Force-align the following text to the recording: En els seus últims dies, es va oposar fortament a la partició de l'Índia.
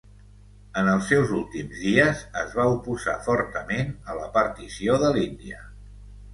En 0.79 0.87
els 0.93 1.03
seus 1.11 1.33
últims 1.39 1.83
dies, 1.83 2.23
es 2.45 2.57
va 2.61 2.67
oposar 2.77 3.17
fortament 3.29 3.95
a 4.15 4.19
la 4.23 4.29
partició 4.41 5.01
de 5.07 5.15
l'Índia. 5.21 5.65